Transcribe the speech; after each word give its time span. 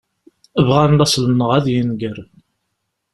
Bɣan 0.67 0.97
laṣel-nneɣ 0.99 1.49
ad 1.57 1.65
yenger. 1.73 2.17